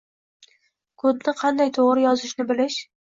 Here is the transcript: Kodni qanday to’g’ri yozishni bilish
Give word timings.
Kodni 1.03 1.33
qanday 1.41 1.69
to’g’ri 1.75 2.07
yozishni 2.07 2.47
bilish 2.53 2.79